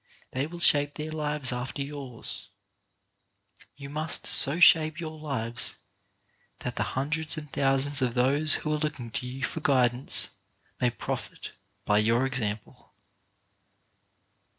They 0.31 0.47
will 0.47 0.57
shape 0.57 0.95
their 0.95 1.11
lives 1.11 1.51
after 1.51 1.83
yours. 1.83 2.49
You 3.75 3.87
must 3.91 4.25
so 4.25 4.59
shape 4.59 4.99
your 4.99 5.19
lives 5.19 5.77
that 6.61 6.75
the 6.75 6.81
hundreds 6.97 7.37
and 7.37 7.51
thousands 7.53 8.01
of 8.01 8.15
those 8.15 8.55
who 8.55 8.73
are 8.73 8.79
looking 8.79 9.11
to 9.11 9.27
you 9.27 9.43
for 9.43 9.59
guidance 9.59 10.31
may 10.81 10.89
profit 10.89 11.51
by 11.85 11.99
your 11.99 12.25
example. 12.25 12.95